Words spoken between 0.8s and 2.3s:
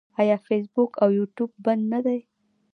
او یوټیوب بند نه دي؟